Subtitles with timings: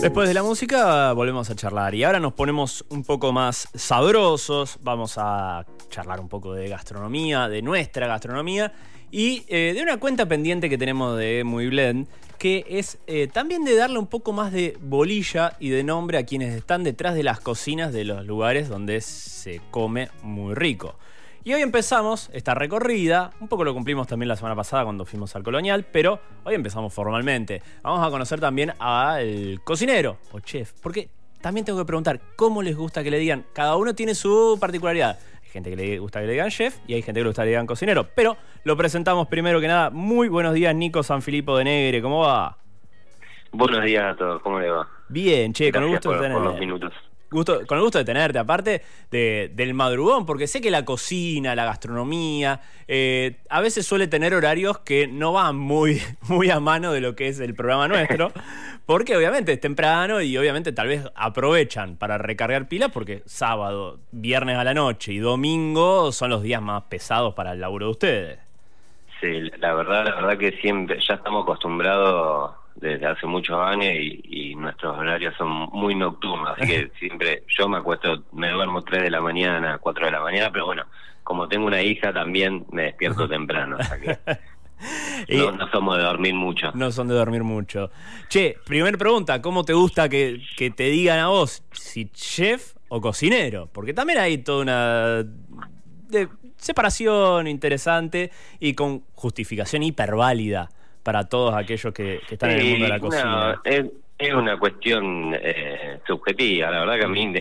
[0.00, 1.92] Después de la música volvemos a charlar.
[1.96, 7.48] Y ahora nos ponemos un poco más sabrosos, vamos a charlar un poco de gastronomía,
[7.48, 8.72] de nuestra gastronomía.
[9.10, 12.06] Y eh, de una cuenta pendiente que tenemos de Muy Blend,
[12.38, 16.24] que es eh, también de darle un poco más de bolilla y de nombre a
[16.24, 20.94] quienes están detrás de las cocinas de los lugares donde se come muy rico.
[21.44, 25.34] Y hoy empezamos esta recorrida, un poco lo cumplimos también la semana pasada cuando fuimos
[25.36, 27.62] al Colonial, pero hoy empezamos formalmente.
[27.82, 31.08] Vamos a conocer también al cocinero o chef, porque
[31.40, 35.18] también tengo que preguntar cómo les gusta que le digan, cada uno tiene su particularidad.
[35.42, 37.42] Hay gente que le gusta que le digan chef y hay gente que le gusta
[37.42, 39.90] que le digan cocinero, pero lo presentamos primero que nada.
[39.90, 42.58] Muy buenos días, Nico Sanfilippo de Negre, ¿cómo va?
[43.52, 44.86] Buenos días a todos, ¿cómo le va?
[45.08, 46.92] Bien, che, con gusto por, de por los minutos
[47.28, 52.60] con el gusto de tenerte, aparte del madrugón, porque sé que la cocina, la gastronomía,
[52.86, 57.14] eh, a veces suele tener horarios que no van muy, muy a mano de lo
[57.14, 58.32] que es el programa nuestro,
[58.86, 64.56] porque obviamente es temprano y obviamente tal vez aprovechan para recargar pilas, porque sábado, viernes
[64.56, 68.38] a la noche y domingo son los días más pesados para el laburo de ustedes.
[69.20, 74.54] Sí, la verdad, la verdad que siempre, ya estamos acostumbrados desde hace muchos años y,
[74.54, 79.10] nuestros horarios son muy nocturnos, así que siempre yo me acuesto, me duermo 3 de
[79.10, 80.84] la mañana, 4 de la mañana, pero bueno,
[81.22, 84.18] como tengo una hija también me despierto temprano, o sea que
[85.36, 86.72] no, somos de dormir mucho.
[86.74, 87.90] No son de dormir mucho.
[88.28, 93.00] Che, primer pregunta, ¿cómo te gusta que, que te digan a vos si chef o
[93.00, 93.68] cocinero?
[93.72, 95.24] Porque también hay toda una
[96.08, 100.70] de separación interesante y con justificación hiperválida
[101.08, 103.62] para todos aquellos que, están en el mundo de la cocina.
[103.64, 107.32] es, una cuestión eh, subjetiva, la verdad que a mí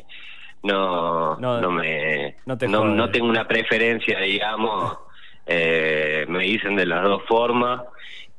[0.63, 4.97] no, no, me no, tengo una preferencia, digamos,
[5.45, 7.81] eh, me dicen de las dos formas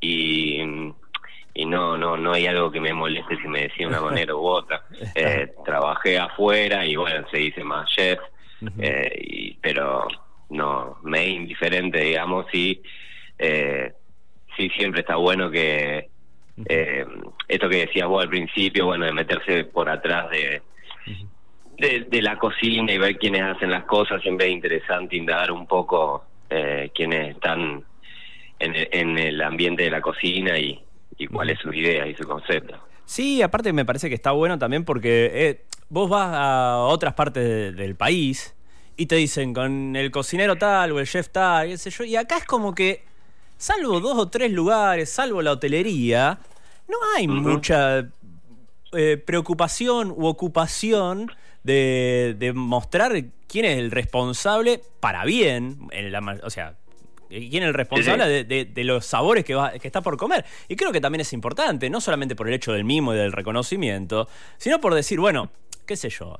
[0.01, 0.63] y
[1.53, 4.47] y no no no hay algo que me moleste si me decía una manera u
[4.47, 4.83] otra.
[5.15, 8.19] Eh, trabajé afuera y bueno, se dice más chef,
[9.15, 10.09] y, pero
[10.49, 12.81] no, me es indiferente, digamos, y
[13.39, 13.93] eh,
[14.59, 16.09] sí siempre está bueno que
[16.67, 17.07] eh,
[17.47, 20.63] esto que decías vos al principio, bueno, de meterse por atrás de,
[21.79, 26.25] de, la cocina y ver quiénes hacen las cosas, siempre es interesante indagar un poco
[26.51, 27.85] eh, quiénes están
[28.59, 30.83] en el, en el ambiente de la cocina y,
[31.17, 32.77] y cuál es su idea y su concepto.
[33.05, 37.75] Sí, aparte me parece que está bueno también porque eh, vos vas a otras partes
[37.77, 38.55] del país
[38.97, 42.17] y te dicen con el cocinero tal o el chef tal, qué sé yo, y
[42.17, 43.08] acá es como que
[43.59, 46.39] salvo dos o tres lugares, salvo la hotelería,
[46.89, 48.09] no hay mucha
[48.93, 51.31] eh, preocupación u ocupación
[51.63, 53.13] de, mostrar
[53.47, 56.77] quién es el responsable para bien, en la, o sea,
[57.29, 60.47] quién es el responsable de, los sabores que, va, que está por comer.
[60.69, 63.33] Y creo que también es importante, no solamente por el hecho del mimo y del
[63.33, 65.51] reconocimiento, sino por decir, bueno,
[65.85, 66.39] qué sé yo,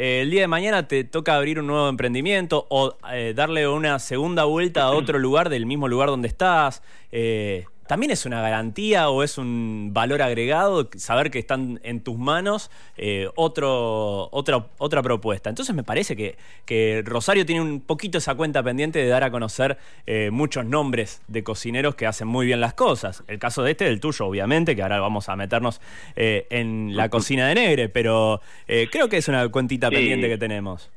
[0.00, 3.98] eh, el día de mañana te toca abrir un nuevo emprendimiento o eh, darle una
[3.98, 6.84] segunda vuelta a otro lugar del mismo lugar donde estás.
[7.10, 12.18] Eh, también es una garantía o es un valor agregado saber que están en tus
[12.18, 15.48] manos eh, otro, otra, otra propuesta.
[15.48, 19.30] Entonces me parece que, que, Rosario tiene un poquito esa cuenta pendiente de dar a
[19.30, 23.24] conocer eh, muchos nombres de cocineros que hacen muy bien las cosas.
[23.26, 25.80] El caso de este, del tuyo, obviamente, que ahora vamos a meternos
[26.14, 30.90] eh, en la cocina de Negre, pero creo que es una cuentita pendiente que tenemos.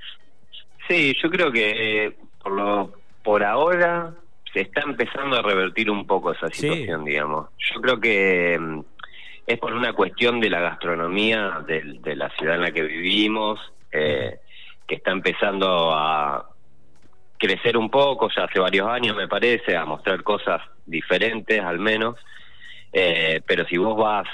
[0.90, 2.13] Sí, yo creo que
[2.44, 2.91] por, lo,
[3.23, 4.13] por ahora
[4.53, 7.50] se está empezando a revertir un poco esa situación, digamos.
[7.57, 8.79] Yo creo que mm,
[9.47, 13.59] es por una cuestión de la gastronomía de, la ciudad en la que vivimos,
[13.91, 14.40] eh,
[14.88, 16.50] que está empezando a
[17.38, 22.17] crecer un poco, ya hace varios años me parece, a mostrar cosas diferentes al menos,
[22.94, 24.28] eh, pero si vos vas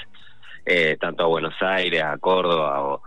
[0.66, 3.02] eh, tanto a Buenos Aires, a Córdoba o,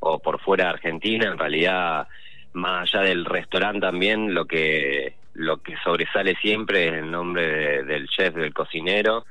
[0.00, 2.08] o por fuera de Argentina, en realidad
[2.54, 8.08] más allá del restaurante también lo que lo que sobresale siempre es el nombre del
[8.08, 9.26] chef, del cocinero,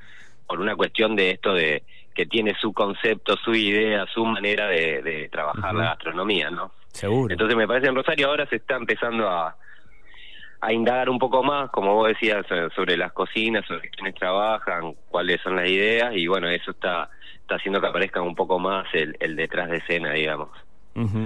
[0.47, 1.83] por una cuestión de esto de
[2.13, 6.71] que tiene su concepto, su idea, su manera de, trabajar la gastronomía, ¿no?
[6.89, 7.31] Seguro.
[7.31, 9.55] Entonces me parece en Rosario ahora se está empezando a,
[10.61, 12.45] a indagar un poco más, como vos decías,
[12.75, 17.09] sobre las cocinas, sobre quiénes trabajan, cuáles son las ideas, y bueno, eso está,
[17.41, 20.49] está haciendo que aparezca un poco más el, el detrás de escena, digamos.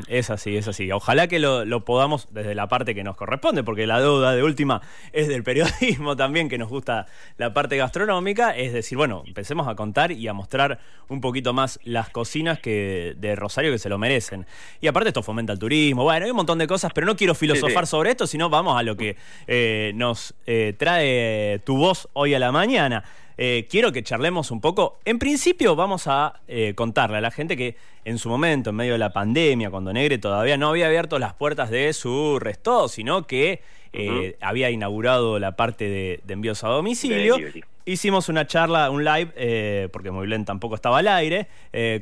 [0.08, 0.92] Es así, es así.
[0.92, 4.82] Ojalá que lo, podamos desde la parte que nos corresponde, porque la deuda de última
[5.12, 7.06] es del periodismo también, que nos gusta
[7.38, 8.56] la parte gastronómica.
[8.56, 10.80] Es decir, bueno, empecemos a contar y a mostrar
[11.10, 14.46] un poquito más las cocinas que de Rosario que se lo merecen.
[14.80, 16.04] Y aparte esto fomenta el turismo.
[16.04, 18.84] Bueno, hay un montón de cosas, pero no quiero filosofar sobre esto, sino vamos a
[18.84, 19.18] lo que
[19.48, 23.04] eh, nos eh, trae tu voz hoy a la mañana.
[23.38, 25.00] Eh, quiero que charlemos un poco.
[25.06, 28.94] En principio vamos a eh, contarle a la gente que en su momento, en medio
[28.94, 33.28] de la pandemia, cuando Negre todavía no había abierto las puertas de su resto, sino
[33.28, 33.62] que
[33.94, 37.38] eh, había inaugurado la parte de, envíos a domicilio.
[37.86, 41.48] Hicimos una charla, un live, porque Movilén tampoco estaba al aire,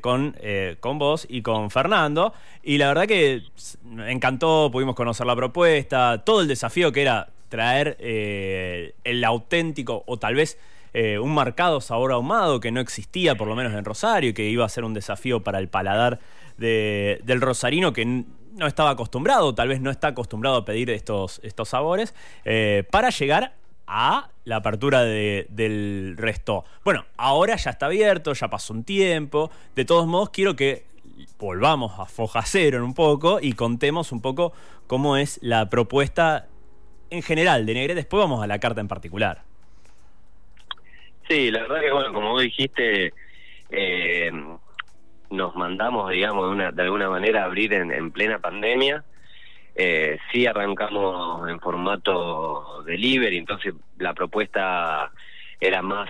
[0.01, 0.35] con,
[0.79, 2.33] con vos y con Fernando.
[2.63, 3.43] Y la verdad que
[3.83, 10.17] me encantó, pudimos conocer la propuesta, todo el desafío que era traer el auténtico o
[10.17, 10.57] tal vez
[10.97, 14.45] eh, un marcado sabor ahumado que no existía, por lo menos en Rosario, y que
[14.45, 16.19] iba a ser un desafío para el paladar
[16.57, 21.67] del rosarino que no estaba acostumbrado, tal vez no está acostumbrado a pedir estos, estos
[21.67, 22.15] sabores,
[22.45, 23.55] eh, para llegar
[23.87, 26.63] a la apertura del resto.
[26.85, 29.51] Bueno, ahora ya está abierto, ya pasó un tiempo.
[29.75, 30.85] De todos modos, quiero que
[31.37, 34.53] volvamos a foja cero en un poco y contemos un poco
[34.87, 36.47] cómo es la propuesta
[37.09, 37.95] en general de Negre.
[37.95, 39.43] Después vamos a la carta en particular.
[41.27, 43.13] Sí, la verdad que, bueno, como vos dijiste,
[43.69, 44.31] eh,
[45.31, 49.03] nos mandamos, digamos, de, alguna manera a abrir en, plena pandemia.
[49.75, 55.11] Eh, sí arrancamos en formato delivery, entonces la propuesta
[55.59, 56.09] era más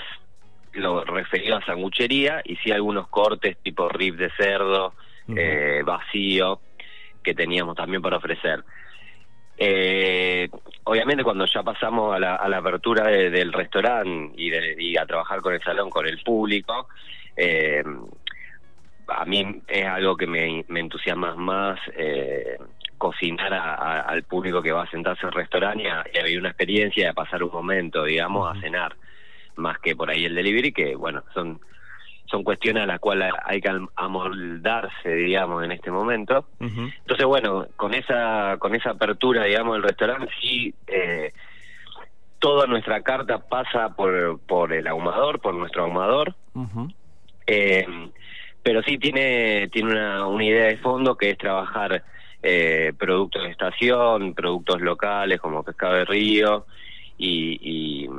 [0.74, 4.94] lo referido a sanguchería y sí algunos cortes tipo rib de cerdo,
[5.36, 6.60] eh, vacío,
[7.24, 8.64] que teníamos también para ofrecer.
[9.58, 10.50] Eh,
[10.84, 15.90] obviamente cuando ya pasamos a la, apertura del restaurante y, a trabajar con el salón,
[15.90, 16.88] con el público,
[17.38, 17.84] eh,
[19.08, 22.58] a mí es algo que me, entusiasma más eh,
[22.98, 27.08] cocinar al público que va a sentarse al restaurante y a, vivir una experiencia, y
[27.08, 28.96] a pasar un momento, digamos, a cenar,
[29.56, 31.60] más que por ahí el delivery, que bueno, son
[32.26, 36.46] son cuestiones a las cuales hay que amoldarse, digamos, en este momento.
[36.60, 41.32] Entonces, bueno, con esa con esa apertura, digamos, del restaurante, sí, eh,
[42.40, 46.36] toda nuestra carta pasa por, por el ahumador, por nuestro ahumador.
[47.48, 47.86] eh,
[48.64, 52.04] pero sí tiene, tiene una, una idea de fondo que es trabajar
[52.42, 56.66] eh, productos de estación, productos locales como pescado de río
[57.16, 58.10] y, y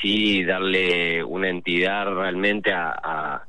[0.00, 3.42] sí darle una entidad realmente a,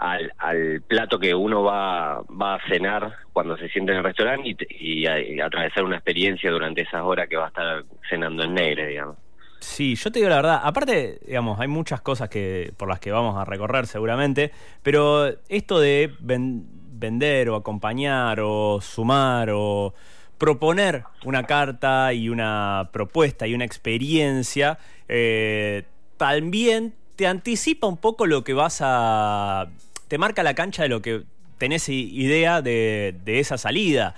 [0.00, 5.06] al, plato que uno va, va a cenar cuando se siente en el restaurante y,
[5.40, 9.16] atravesar una experiencia durante esas horas que va a estar cenando en Negre, digamos.
[9.60, 13.12] Sí, yo te digo la verdad, aparte, digamos, hay muchas cosas que por las que
[13.12, 14.52] vamos a recorrer seguramente,
[14.82, 19.92] pero esto de vender o acompañar o sumar o
[20.40, 25.84] proponer una carta y una propuesta y una experiencia, eh,
[26.16, 29.68] también te anticipa un poco lo que vas a...
[30.08, 31.24] te marca la cancha de lo que
[31.58, 34.14] tenés idea de, esa salida.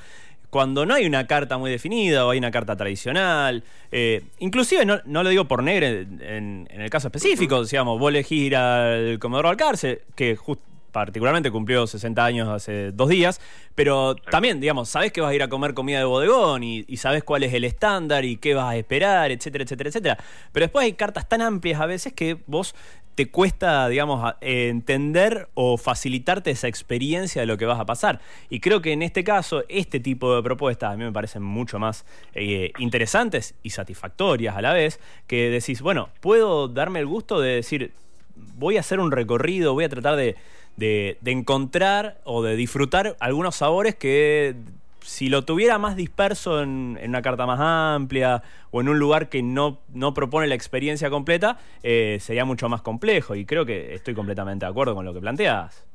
[0.48, 5.00] Cuando no hay una carta muy definida o hay una carta tradicional, eh, inclusive no,
[5.04, 10.02] lo digo por negro en, el caso específico, digamos, vos elegís ir al Comodoro Alcárcel,
[10.14, 13.40] que justo particularmente cumplió 60 años hace dos días,
[13.74, 17.24] pero también, digamos, sabes que vas a ir a comer comida de bodegón y, sabes
[17.24, 20.18] cuál es el estándar y qué vas a esperar, etcétera, etcétera, etcétera.
[20.52, 22.74] Pero después hay cartas tan amplias a veces que vos
[23.14, 28.20] te cuesta, digamos, entender o facilitarte esa experiencia de lo que vas a pasar.
[28.48, 31.78] Y creo que en este caso, este tipo de propuestas a mí me parecen mucho
[31.78, 37.40] más eh, interesantes y satisfactorias a la vez, que decís, bueno, puedo darme el gusto
[37.40, 37.92] de decir,
[38.34, 40.36] voy a hacer un recorrido, voy a tratar de
[40.76, 44.54] de, encontrar o de disfrutar algunos sabores que
[45.00, 49.42] si lo tuviera más disperso en, una carta más amplia o en un lugar que
[49.42, 53.34] no, no propone la experiencia completa, eh, sería mucho más complejo.
[53.34, 55.86] Y creo que estoy completamente de acuerdo con lo que planteas.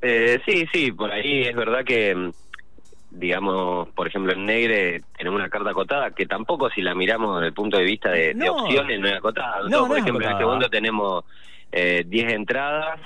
[0.00, 2.30] Eh, sí, sí, por ahí es verdad que,
[3.10, 7.48] digamos, por ejemplo, en Negre tenemos una carta acotada que tampoco si la miramos desde
[7.48, 9.60] el punto de vista de, opciones no es acotada.
[9.68, 11.24] por ejemplo, en este mundo tenemos
[11.70, 13.00] 10 eh, entradas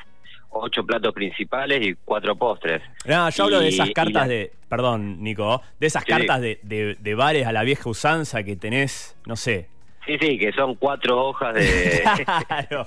[0.63, 2.83] ocho platos principales y cuatro postres.
[3.05, 7.47] No, yo hablo de esas cartas de, perdón, Nico, de esas cartas de, de, bares
[7.47, 9.69] a la vieja usanza que tenés, no sé.
[10.07, 12.03] Sí, sí, que son cuatro hojas de...
[12.47, 12.87] claro.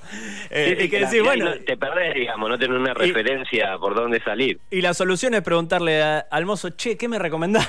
[0.50, 1.52] Eh, que decir, bueno...
[1.66, 4.60] te perdés, digamos, no tenés una referencia por dónde salir.
[4.72, 7.68] Y la solución es preguntarle al mozo, che, ¿qué me recomendás?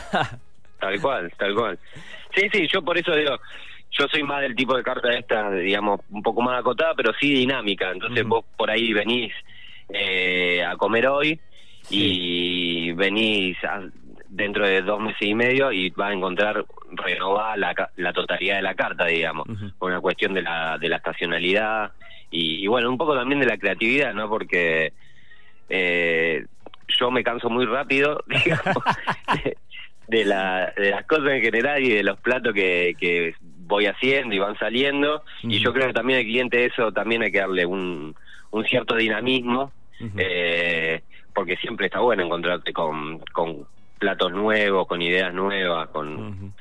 [0.78, 1.78] Tal cual, tal cual.
[2.34, 3.36] Sí, sí, yo por eso digo,
[3.90, 7.32] yo soy más del tipo de carta esta, digamos, un poco más acotada, pero sí
[7.34, 7.90] dinámica.
[7.90, 9.32] Entonces vos por ahí venís
[9.92, 11.40] eh, a comer hoy
[11.88, 13.56] y venís
[14.28, 18.62] dentro de dos meses y medio y vas a encontrar renovada la, la totalidad de
[18.62, 19.46] la carta, digamos,
[19.78, 21.92] por una cuestión de la, de la estacionalidad
[22.30, 24.28] y, bueno, un poco también de la creatividad, ¿no?
[24.28, 24.92] Porque
[25.68, 26.46] eh,
[26.86, 28.84] yo me canso muy rápido, digamos,
[30.06, 34.34] de, la, de las cosas en general y de los platos que, que voy haciendo
[34.34, 35.24] y van saliendo.
[35.42, 38.14] Y yo creo que también al cliente eso también hay que darle un,
[38.52, 39.72] un cierto dinamismo,
[40.16, 41.02] eh,
[41.34, 43.66] porque siempre está bueno encontrarte con, con
[43.98, 46.54] platos nuevos, con ideas nuevas, con...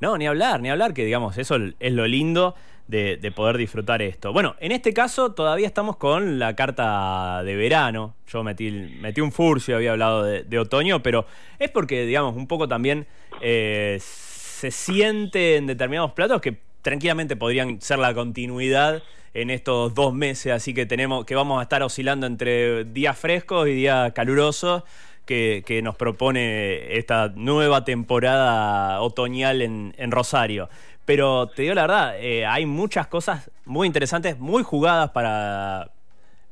[0.00, 2.54] No, ni hablar, ni hablar, que digamos, eso es lo lindo
[2.88, 4.32] de, poder disfrutar esto.
[4.32, 8.14] Bueno, en este caso todavía estamos con la carta de verano.
[8.26, 11.26] Yo metí, metí un furcio, había hablado de, otoño, pero
[11.58, 13.06] es porque, digamos, un poco también
[13.40, 19.02] eh, se siente en determinados platos que tranquilamente podrían ser la continuidad
[19.40, 23.68] en estos dos meses, así que tenemos que vamos a estar oscilando entre días frescos
[23.68, 24.82] y días calurosos
[25.24, 30.68] que, nos propone esta nueva temporada otoñal en, en Rosario.
[31.04, 35.90] Pero te digo la verdad, eh, hay muchas cosas muy interesantes, muy jugadas para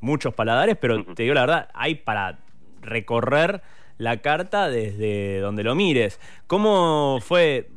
[0.01, 2.39] muchos paladares, pero te digo la verdad, hay para
[2.83, 3.63] recorrer
[3.99, 6.21] la carta desde donde lo mires.
[6.47, 7.69] ¿Cómo fue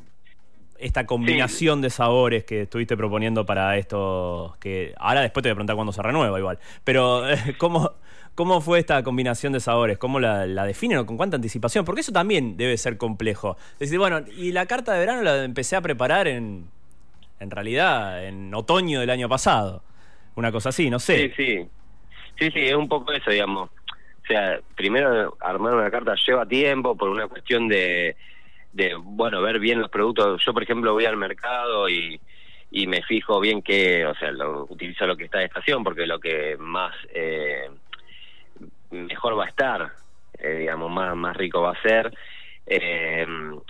[0.80, 4.56] esta combinación de sabores que estuviste proponiendo para esto?
[4.60, 6.60] Que ahora después te voy a preguntar cuándo se renueva igual.
[6.84, 7.24] Pero
[7.58, 7.94] ¿cómo,
[8.40, 9.98] ¿Cómo fue esta combinación de sabores?
[9.98, 11.84] ¿Cómo la, definen o con cuánta anticipación?
[11.84, 13.58] Porque eso también debe ser complejo.
[13.80, 16.70] Decir, bueno, y la carta de verano la empecé a preparar en,
[17.42, 19.84] en realidad, en otoño del año pasado.
[20.36, 21.34] Una cosa así, no sé.
[21.36, 21.68] Sí, sí.
[22.40, 23.70] Sí, sí, es un poco eso, digamos.
[24.24, 28.16] O sea, primero armar una carta lleva tiempo por una cuestión de,
[28.74, 30.44] de bueno, ver bien los productos.
[30.46, 32.20] Yo, por ejemplo, voy al mercado y,
[32.72, 36.06] y me fijo bien que, o sea, lo, utilizo lo que está de estación porque
[36.06, 36.96] lo que más...
[37.14, 37.70] Eh,
[38.92, 39.92] mejor va a estar,
[40.38, 42.14] eh, digamos, más, más rico va a ser.
[42.72, 43.26] Eh,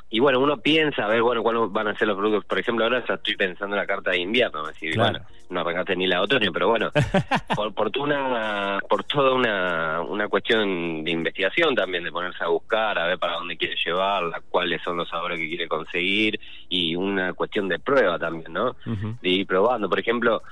[0.10, 2.46] y bueno, uno piensa, a ver, bueno, cuáles van a ser los productos.
[2.46, 4.68] Por ejemplo, ahora ya estoy pensando en la carta de invierno.
[4.68, 6.92] Decir, bueno, no arrancaste ni la otoño, pero bueno,
[7.56, 13.00] por, por, una, por toda una, una cuestión de investigación también, de ponerse a buscar,
[13.00, 17.34] a ver para dónde quiere llevarla, cuáles son los sabores que quiere conseguir y una
[17.34, 18.76] cuestión de prueba también, ¿no?
[19.22, 19.88] De ir probando.
[19.88, 20.44] Por ejemplo,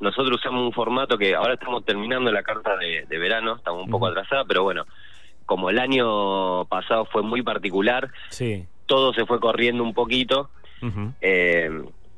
[0.00, 4.06] nosotros usamos un formato que ahora estamos terminando la carta de, verano, estamos un poco
[4.06, 4.84] atrasada, pero bueno,
[5.46, 8.66] como el año pasado fue muy particular, sí.
[8.86, 10.50] todo se fue corriendo un poquito.
[11.20, 11.70] eh,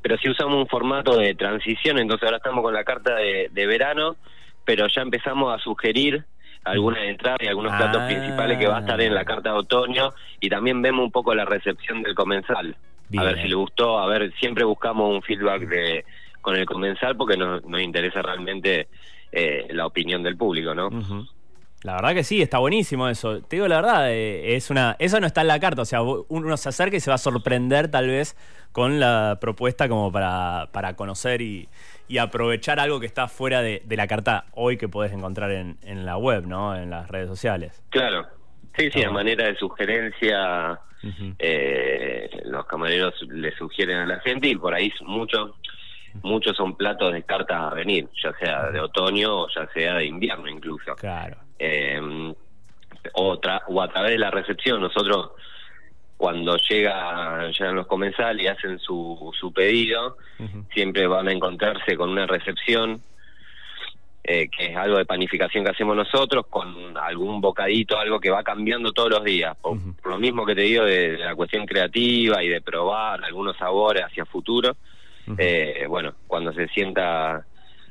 [0.03, 4.17] pero sí usamos un formato de transición, entonces ahora estamos con la carta de, verano,
[4.65, 6.25] pero ya empezamos a sugerir
[6.63, 8.07] algunas entradas y algunos platos ah.
[8.07, 11.35] principales que va a estar en la carta de otoño y también vemos un poco
[11.35, 12.77] la recepción del comensal.
[13.17, 16.05] A ver si le gustó, a ver, siempre buscamos un feedback de,
[16.41, 18.89] con el comensal porque nos, nos interesa realmente
[19.33, 20.89] eh, la opinión del público, ¿no?
[21.83, 23.43] La verdad que sí, está buenísimo eso.
[23.43, 25.83] Te digo la verdad, eh, es una, eso no está en la carta.
[25.83, 28.37] O sea, uno se acerca y se va a sorprender tal vez
[28.73, 31.69] con la propuesta como para, para conocer y,
[32.21, 36.17] aprovechar algo que está fuera de, la carta hoy que podés encontrar en, en, la
[36.17, 36.77] web, ¿no?
[36.77, 37.83] En las redes sociales.
[37.91, 38.27] Claro.
[38.77, 40.79] Sí, sí, a manera de sugerencia,
[41.39, 45.53] eh, los camareros le sugieren a la gente y por ahí muchos
[46.23, 50.07] muchos son platos de cartas a venir, ya sea de otoño o ya sea de
[50.07, 50.95] invierno incluso.
[50.97, 51.37] Claro.
[51.59, 52.33] Eh,
[53.15, 55.31] otra, o a través de la recepción, nosotros
[56.17, 60.17] cuando llega, llegan los comensales y hacen su, su pedido,
[60.73, 63.01] siempre van a encontrarse con una recepción,
[64.25, 68.43] eh, que es algo de panificación que hacemos nosotros, con algún bocadito, algo que va
[68.43, 69.57] cambiando todos los días.
[69.61, 74.03] Por, lo mismo que te digo de, la cuestión creativa y de probar algunos sabores
[74.05, 74.77] hacia futuro
[75.39, 77.45] eh, bueno, cuando se sienta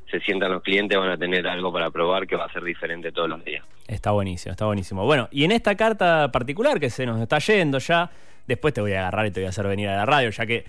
[0.10, 3.12] se sientan los clientes van a tener algo para probar que va a ser diferente
[3.12, 3.66] todos los días.
[3.88, 5.04] Está buenísimo, está buenísimo.
[5.04, 8.10] Bueno, y en esta carta particular que se nos está yendo ya,
[8.48, 10.46] después te voy a agarrar y te voy a hacer venir a la radio, ya
[10.46, 10.66] que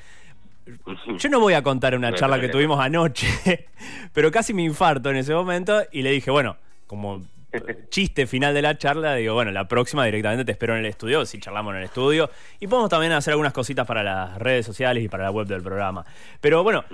[1.18, 3.28] yo no voy a contar una charla que tuvimos anoche,
[4.12, 6.56] pero casi me infarto en ese momento y le dije, bueno,
[6.86, 7.22] como
[7.90, 11.24] chiste final de la charla, digo, bueno, la próxima directamente te espero en el estudio,
[11.26, 12.30] si charlamos en el estudio.
[12.60, 15.62] Y podemos también hacer algunas cositas para las redes sociales y para la web del
[15.62, 16.04] programa.
[16.40, 16.84] Pero bueno,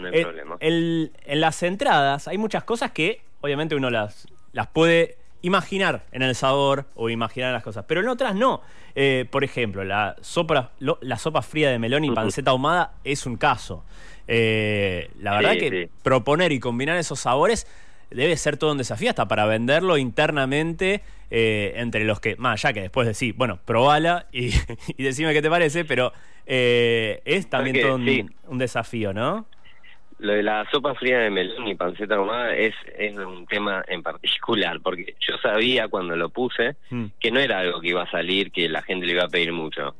[0.60, 6.34] en las entradas hay muchas cosas que obviamente uno las, las puede imaginar en el
[6.34, 8.62] sabor o imaginar las cosas, pero en otras no.
[8.94, 13.36] Eh, por ejemplo, la sopa, la sopa fría de melón y panceta ahumada es un
[13.36, 13.84] caso.
[14.28, 17.66] Eh, la verdad que proponer y combinar esos sabores
[18.14, 22.72] debe ser todo un desafío hasta para venderlo internamente eh, entre los que, más ya
[22.72, 24.50] que después decir, bueno, probala y,
[24.96, 26.12] y decime qué te parece, pero
[26.46, 29.46] eh, es también todo un, desafío, ¿no?
[30.18, 34.02] Lo de la sopa fría de melón y panceta ahumada es, es un tema en
[34.02, 37.06] particular, porque yo sabía cuando lo puse mm.
[37.18, 39.52] que no era algo que iba a salir, que la gente le iba a pedir
[39.52, 39.96] mucho.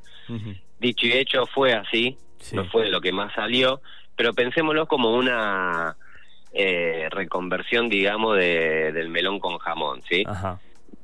[0.79, 2.17] Dicho y hecho, fue así,
[2.53, 3.81] no fue lo que más salió,
[4.17, 5.97] pero pensémoslo como una
[6.53, 10.25] eh, reconversión, digamos, de, del melón con jamón, ¿sí?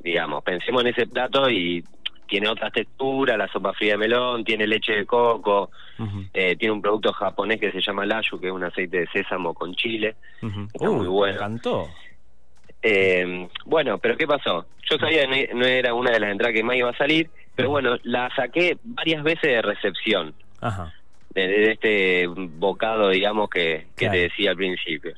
[0.01, 1.85] Digamos, pensemos en ese plato y
[2.27, 5.71] tiene otra textura, la sopa fría de melón, tiene leche de coco,
[6.35, 9.55] eh, tiene un producto japonés que se llama layu, que es un aceite de sésamo
[9.55, 10.17] con chile.
[10.73, 11.33] Está muy bueno.
[11.33, 11.89] Me encantó.
[12.83, 14.67] Eh, bueno, pero ¿qué pasó?
[14.89, 17.71] Yo sabía que no era una de las entradas que más iba a salir, pero
[17.71, 20.35] bueno, la saqué varias veces de recepción.
[20.61, 20.93] Ajá.
[21.35, 25.15] De, este bocado, digamos, que, que te decía al principio.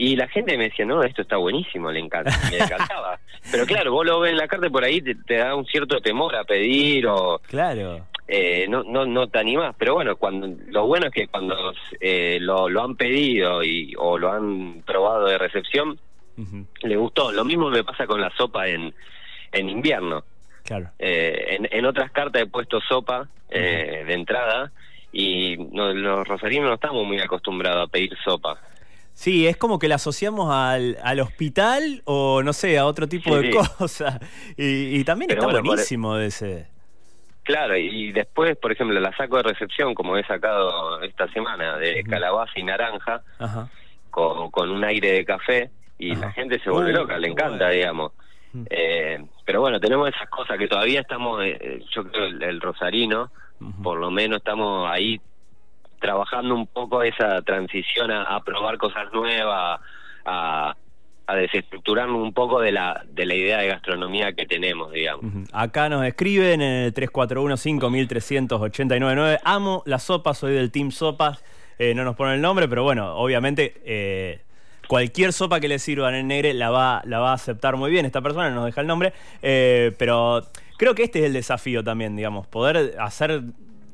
[0.00, 3.18] Y la gente me decía, no, esto está buenísimo, le encanta, me encantaba.
[3.50, 6.00] Pero claro, vos lo ves en la carta y por ahí te, da un cierto
[6.00, 7.40] temor a pedir o...
[7.48, 8.06] Claro.
[8.28, 12.36] Eh, no, no, no te animás, pero bueno, cuando lo bueno es que cuando eh,
[12.38, 15.98] lo, lo han pedido y, o lo han probado de recepción,
[16.82, 17.32] le gustó.
[17.32, 18.94] Lo mismo me pasa con la sopa en,
[19.50, 20.24] en invierno.
[20.62, 20.90] Claro.
[20.98, 24.70] Eh, en, en otras cartas he puesto sopa eh, de entrada
[25.10, 28.60] y los rosarinos no estamos muy acostumbrados a pedir sopa.
[29.18, 33.36] Sí, es como que la asociamos al, al hospital o no sé, a otro tipo
[33.36, 34.20] de cosas.
[34.56, 36.68] Y, también está buenísimo ese.
[37.42, 42.04] Claro, y después, por ejemplo, la saco de recepción, como he sacado esta semana, de
[42.04, 43.22] calabaza y naranja,
[44.08, 47.70] Con, con, un aire de café, y la gente se vuelve uh, loca, le encanta,
[47.70, 48.12] digamos.
[48.70, 53.32] Eh, pero bueno, tenemos esas cosas que todavía estamos, eh, yo creo, el, rosarino,
[53.82, 55.20] por lo menos estamos ahí
[56.00, 59.80] trabajando un poco esa transición a, probar cosas nuevas,
[60.24, 60.74] a,
[61.28, 65.26] a desestructurarnos un poco de la, de la idea de gastronomía que tenemos, digamos.
[65.52, 69.40] Acá nos escriben en el 341-5389.
[69.44, 71.44] Amo la sopa, soy del Team Sopas.
[71.78, 74.40] Eh, no nos ponen el nombre, pero bueno, obviamente eh,
[74.88, 78.06] cualquier sopa que le sirvan en negre la va, la va a aceptar muy bien.
[78.06, 79.12] Esta persona no nos deja el nombre,
[79.42, 80.46] eh, pero
[80.78, 83.42] creo que este es el desafío también, digamos, poder hacer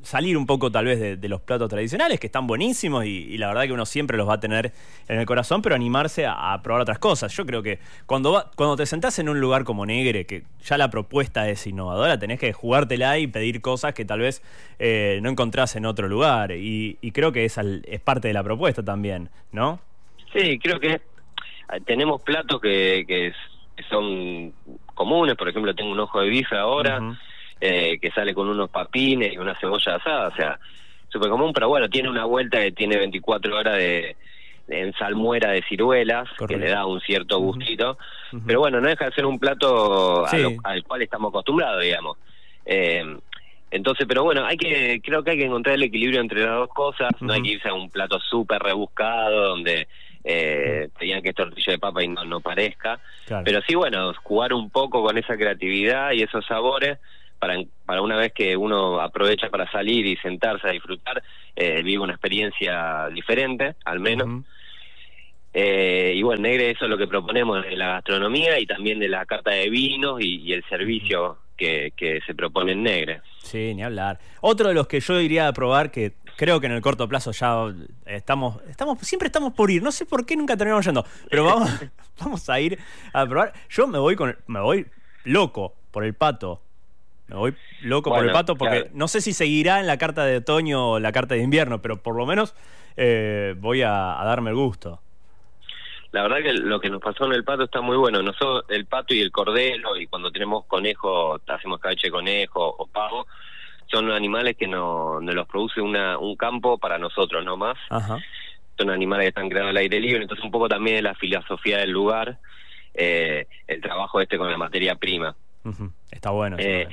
[0.04, 3.64] salir un poco tal vez de, los platos tradicionales, que están buenísimos y, la verdad
[3.64, 4.72] que uno siempre los va a tener
[5.08, 7.34] en el corazón, pero animarse a, probar otras cosas.
[7.36, 10.90] Yo creo que cuando, cuando te sentás en un lugar como Negre, que ya la
[10.90, 14.42] propuesta es innovadora, tenés que jugártela y pedir cosas que tal vez
[14.78, 16.52] eh, no encontrás en otro lugar.
[16.52, 19.80] Y, creo que esa es parte de la propuesta también, ¿no?
[20.32, 21.00] Sí, creo que
[21.86, 23.32] tenemos platos que, que
[23.88, 24.52] son
[24.94, 27.00] comunes, por ejemplo, tengo un ojo de bife ahora.
[27.60, 30.58] Eh, que sale con unos papines y una cebolla asada, o sea,
[31.08, 34.16] súper común, pero bueno, tiene una vuelta que tiene 24 horas de,
[34.68, 37.96] en salmuera de ciruelas, que le da un cierto gustito,
[38.46, 42.18] pero bueno, no deja de ser un plato al cual estamos acostumbrados, digamos.
[42.66, 43.18] Eh,
[43.70, 46.68] entonces, pero bueno, hay que, creo que hay que encontrar el equilibrio entre las dos
[46.68, 49.88] cosas, no hay que irse a un plato súper rebuscado donde
[50.22, 53.00] eh, te que es tortilla de papa y no, no parezca,
[53.44, 56.98] pero sí, bueno, jugar un poco con esa creatividad y esos sabores
[57.44, 61.22] para, para una vez que uno aprovecha para salir y sentarse a disfrutar,
[61.54, 64.44] eh, vive una experiencia diferente, al menos.
[65.52, 69.10] Eh, y bueno, Negre, eso es lo que proponemos de la gastronomía y también de
[69.10, 73.20] la carta de vinos y, el servicio que, que, se propone en Negre.
[73.42, 74.18] Sí, ni hablar.
[74.40, 77.32] Otro de los que yo iría a probar, que creo que en el corto plazo
[77.32, 77.66] ya
[78.06, 81.70] estamos, estamos siempre estamos por ir, no sé por qué nunca terminamos yendo, pero vamos,
[82.18, 82.78] vamos a ir
[83.12, 83.52] a probar.
[83.68, 84.86] Yo me voy con, me voy
[85.24, 86.63] loco por el pato
[87.28, 90.38] me voy loco por el pato porque no sé si seguirá en la carta de
[90.38, 92.54] otoño o la carta de invierno, pero por lo menos
[92.96, 93.88] eh, voy a,
[94.24, 95.00] darme el gusto.
[96.12, 98.22] La verdad que lo que nos pasó en el pato está muy bueno.
[98.22, 102.86] Nosotros, el pato y el cordero, y cuando tenemos conejo, hacemos cabeche de conejo o
[102.86, 103.26] pavo,
[103.90, 107.76] son animales que no, nos los produce una, un campo para nosotros, no más.
[108.78, 111.78] Son animales que están creados al aire libre, entonces un poco también de la filosofía
[111.78, 112.38] del lugar,
[112.92, 115.34] eh, el trabajo este con la materia prima.
[116.10, 116.56] Está bueno.
[116.58, 116.88] Eh,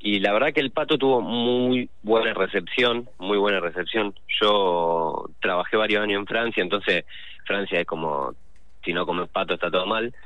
[0.00, 4.14] y la verdad que el pato tuvo muy buena recepción, muy buena recepción.
[4.40, 7.04] Yo trabajé varios años en Francia, entonces
[7.44, 8.34] Francia es como
[8.84, 10.14] si no comes pato está todo mal.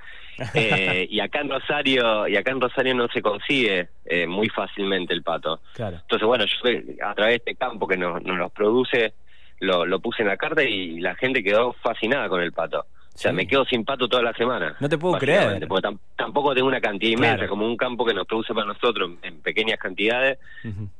[0.54, 5.12] Eh, y acá en Rosario y acá en Rosario no se consigue eh, muy fácilmente
[5.12, 5.61] el pato.
[5.78, 9.12] Entonces bueno, yo a través de este campo que nos, nos los produce
[9.61, 12.87] lo, lo puse en la carta y la gente quedó fascinada con el pato.
[13.14, 14.77] O sea, me quedo sin pato toda la semana.
[14.81, 15.66] No te puedo creer.
[15.68, 19.40] Porque tampoco tengo una cantidad inmensa, como un campo que nos produce para nosotros en
[19.40, 20.38] pequeñas cantidades.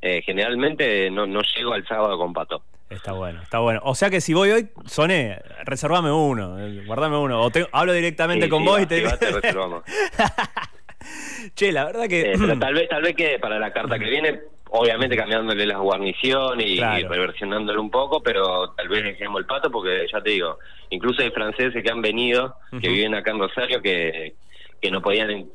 [0.01, 2.61] Eh, generalmente no, no llego al sábado con pato.
[2.89, 3.81] Está bueno, está bueno.
[3.83, 7.43] O sea que si voy hoy, soné, reservame uno, eh, guardame uno.
[7.43, 9.09] O hablo directamente con vos y te digo.
[11.55, 12.33] che, la verdad que.
[12.33, 14.39] Eh, pero tal vez, tal vez que para la carta que viene
[14.75, 20.07] obviamente cambiándole las guarniciones y, reversionándole un poco, pero tal vez dejemos el pato porque
[20.11, 20.57] ya te digo,
[20.89, 24.33] incluso hay franceses que han venido, que viven acá en Rosario, que,
[24.81, 25.47] que no podían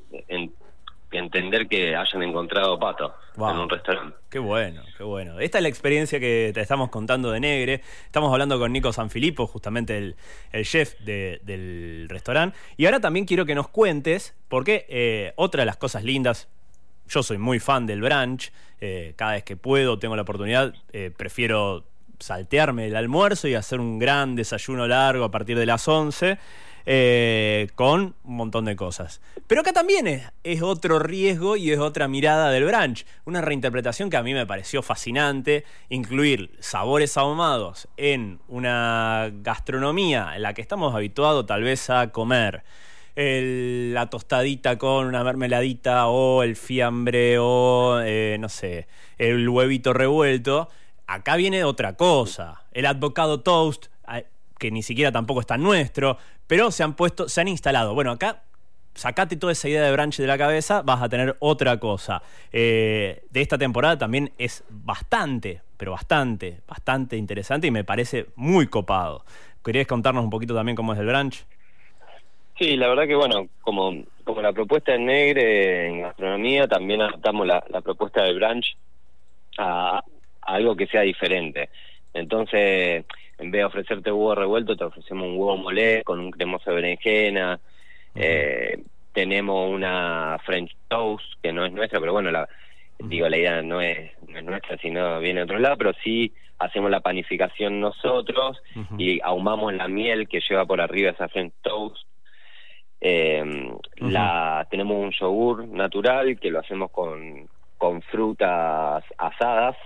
[1.11, 4.17] entender que hayan encontrado pato en un restaurante.
[4.31, 5.41] Qué bueno, qué bueno.
[5.41, 7.83] Esta es la experiencia que te estamos contando de Negre.
[8.07, 10.15] Estamos hablando con Nico Sanfilippo, justamente el,
[10.53, 12.57] el chef del restaurante.
[12.77, 16.49] Y ahora también quiero que nos cuentes, porque eh, otra de las cosas lindas
[17.09, 18.53] Yo soy muy fan del brunch.
[18.81, 21.85] Eh, cada vez que puedo, tengo la oportunidad, eh, prefiero
[22.19, 26.39] saltearme el almuerzo y hacer un gran desayuno largo a partir de las 11.
[26.91, 29.21] Eh, con un montón de cosas.
[29.47, 30.07] Pero acá también
[30.43, 33.05] es, otro riesgo y es otra mirada del brunch.
[33.27, 40.41] Una reinterpretación que a mí me pareció fascinante, incluir sabores ahumados en una gastronomía en
[40.41, 42.65] la que estamos habituados tal vez a comer.
[43.21, 48.87] La tostadita con una mermeladita o el fiambre o, eh, no sé,
[49.19, 50.69] el huevito revuelto.
[51.09, 52.63] Acá viene otra cosa.
[52.71, 53.87] El advocado toast,
[54.59, 57.95] que ni siquiera tampoco está nuestro, pero se han puesto, se han instalado.
[57.95, 58.45] Bueno, acá
[58.95, 62.23] sacate toda esa idea de branch de la cabeza, vas a tener otra cosa.
[62.53, 68.69] Eh, de esta temporada también es bastante, pero bastante, bastante interesante y me parece muy
[68.69, 69.25] copado.
[69.65, 71.47] ¿Querías contarnos un poquito también cómo es el branch?
[72.59, 77.47] Sí, la verdad que bueno, como, como la propuesta en Negre en gastronomía, también adaptamos
[77.47, 78.77] la, propuesta del branch
[79.59, 80.03] a, a
[80.43, 81.71] algo que sea diferente.
[82.15, 83.05] Entonces,
[83.39, 86.77] en vez de ofrecerte huevo revuelto, te ofrecemos un huevo molé con un cremoso de
[86.77, 87.61] berenjena.
[88.15, 92.49] eh, tenemos una French toast, que no es nuestra, pero bueno, la,
[92.99, 96.33] digo, la idea no es, no es nuestra, sino viene de otro lado, pero sí
[96.59, 98.59] hacemos la panificación nosotros
[98.97, 102.05] y ahumamos la miel que lleva por arriba esa French toast.
[103.01, 109.77] Eh, la, tenemos un yogur natural que lo hacemos con, con frutas asadas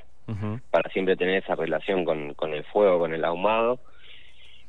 [0.71, 3.81] para siempre tener esa relación con, con el fuego, con el ahumado,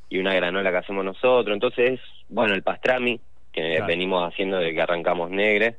[0.10, 1.53] y una granola que hacemos nosotros.
[1.53, 3.21] Entonces, bueno, el pastrami,
[3.53, 5.77] que venimos haciendo desde que arrancamos negre.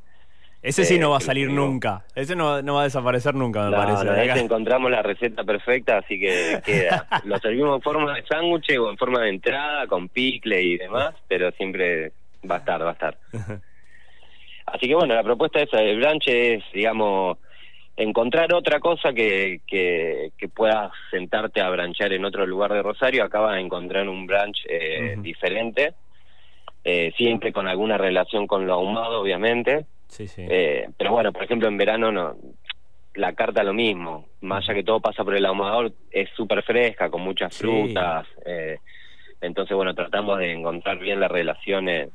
[0.62, 2.05] Ese sí no va a eh, salir nunca.
[2.14, 4.05] Ese no, no, va a desaparecer nunca, me parece.
[4.05, 7.07] No, encontramos la receta perfecta, así que queda.
[7.24, 11.14] Lo servimos en forma de sándwich o en forma de entrada, con picle y demás,
[11.29, 12.12] pero siempre
[12.51, 13.19] va a estar, va a estar.
[14.67, 17.39] Así que bueno, la propuesta esa del branche es, digamos,
[17.97, 23.55] encontrar otra cosa que, que, puedas sentarte a branchar en otro lugar de Rosario, acaba
[23.55, 25.95] de encontrar un branch eh, diferente,
[26.85, 29.87] eh, siempre con alguna relación con lo ahumado, obviamente.
[30.09, 30.45] Sí, sí.
[30.49, 32.37] Eh, pero bueno, por ejemplo, en verano no
[33.15, 37.11] la carta lo mismo, más allá que todo pasa por el ahumador, es súper fresca,
[37.11, 38.27] con muchas frutas.
[39.41, 42.09] entonces, bueno, tratamos de encontrar bien las relaciones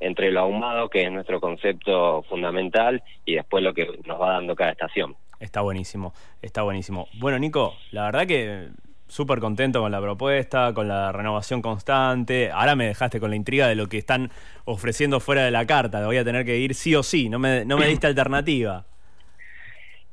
[0.00, 4.56] entre lo ahumado, que es nuestro concepto fundamental, y después lo que nos va dando
[4.56, 5.14] cada estación.
[5.38, 7.08] Está buenísimo, está buenísimo.
[7.14, 8.68] Bueno, Nico, la verdad que
[9.10, 12.50] súper contento con la propuesta, con la renovación constante.
[12.50, 14.30] Ahora me dejaste con la intriga de lo que están
[14.64, 16.04] ofreciendo fuera de la carta.
[16.06, 18.86] Voy a tener que ir sí o sí, no me, no me diste alternativa.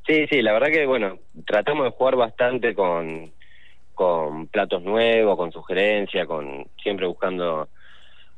[0.08, 3.32] Sí, sí, la verdad que, bueno, tratamos de jugar bastante con,
[3.94, 7.68] con platos nuevos, con sugerencias, con siempre buscando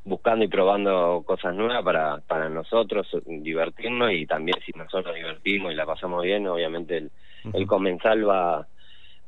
[0.10, 5.76] buscando y probando cosas nuevas para, para nosotros divertirnos y también si nosotros divertimos y
[5.76, 7.12] la pasamos bien, obviamente el,
[7.54, 8.68] el comensal va,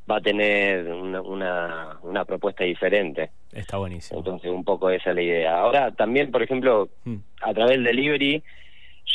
[0.10, 3.32] va a tener una, una, una, propuesta diferente.
[3.52, 4.20] Está buenísimo.
[4.20, 5.60] Entonces un poco esa es la idea.
[5.60, 7.16] Ahora también, por ejemplo, mm.
[7.42, 8.44] a través del delivery,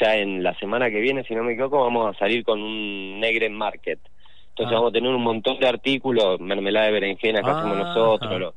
[0.00, 3.20] ya en la semana que viene, si no me equivoco, vamos a salir con un
[3.20, 3.98] Negre Market.
[4.50, 4.76] Entonces ah.
[4.76, 8.54] vamos a tener un montón de artículos, mermelada de berenjena que hacemos ah, nosotros,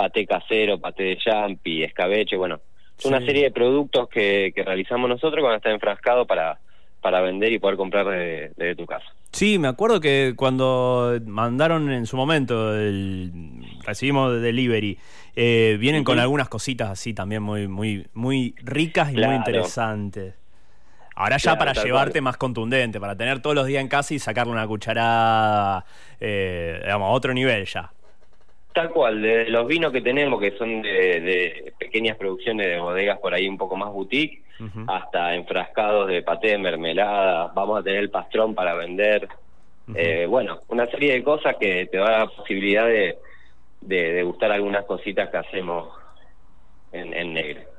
[0.00, 2.60] paté casero, paté de champi, escabeche, bueno,
[2.98, 6.58] es una serie de productos que, que realizamos nosotros cuando está enfrascado para,
[7.02, 9.04] para vender y poder comprar desde tu casa.
[9.30, 13.30] Sí, me acuerdo que cuando mandaron en su momento, el,
[13.84, 14.98] recibimos de delivery,
[15.36, 20.34] eh, vienen con algunas cositas así también muy, muy, muy ricas y muy interesantes.
[21.14, 24.52] Ahora ya para llevarte más contundente, para tener todos los días en casa y sacarle
[24.52, 25.84] una cucharada,
[26.18, 27.92] eh, digamos, a otro nivel ya.
[28.72, 33.34] Tal cual, de los vinos que tenemos, que son de, pequeñas producciones de bodegas por
[33.34, 34.42] ahí un poco más boutique,
[34.86, 39.26] hasta enfrascados de paté, mermelada, vamos a tener el pastrón para vender.
[39.94, 43.16] eh, bueno, una serie de cosas que te da la posibilidad de,
[43.80, 45.88] de, gustar algunas cositas que hacemos
[46.92, 47.69] en, en negro.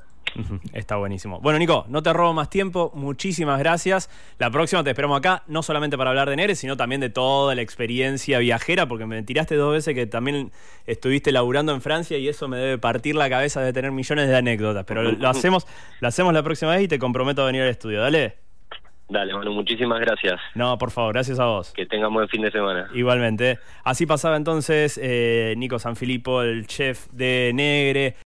[0.72, 1.40] Está buenísimo.
[1.40, 2.90] Bueno, Nico, no te robo más tiempo.
[2.94, 4.10] Muchísimas gracias.
[4.38, 7.54] La próxima te esperamos acá, no solamente para hablar de Neres, sino también de toda
[7.54, 10.52] la experiencia viajera, porque me tiraste dos veces que también
[10.86, 14.36] estuviste laburando en Francia y eso me debe partir la cabeza de tener millones de
[14.36, 14.84] anécdotas.
[14.84, 15.66] Pero lo hacemos,
[16.00, 18.00] lo hacemos la próxima vez y te comprometo a venir al estudio.
[18.00, 18.42] Dale.
[19.12, 20.40] Dale, bueno, muchísimas gracias.
[20.54, 21.72] No, por favor, gracias a vos.
[21.74, 22.88] Que tengamos buen fin de semana.
[22.94, 23.58] Igualmente.
[23.84, 28.16] Así pasaba entonces eh, Nico Sanfilippo, el chef de Negre.